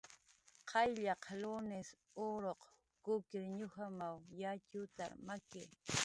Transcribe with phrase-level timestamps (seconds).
[0.69, 1.89] Qayllaq lunis
[2.27, 2.61] uruq
[3.03, 5.63] kukirñujamaw yatxutar maki